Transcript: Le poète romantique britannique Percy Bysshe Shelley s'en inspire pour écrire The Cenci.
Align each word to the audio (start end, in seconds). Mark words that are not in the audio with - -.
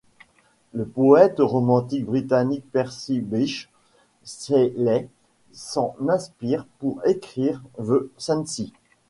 Le 0.73 0.87
poète 0.87 1.35
romantique 1.37 2.05
britannique 2.05 2.65
Percy 2.71 3.19
Bysshe 3.19 3.69
Shelley 4.25 5.07
s'en 5.51 5.95
inspire 6.09 6.65
pour 6.79 7.05
écrire 7.05 7.61
The 7.77 8.09
Cenci. 8.17 8.73